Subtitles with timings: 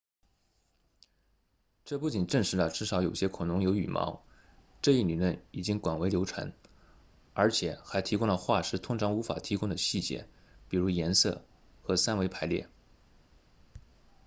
[1.85, 4.23] 这不仅证实了至少有些恐龙有羽毛
[4.81, 6.53] 这一理论已经广为流传
[7.35, 10.27] 而且还提供了化石通常无法提供的细节
[10.69, 11.45] 比如颜色
[11.83, 12.67] 和三维排列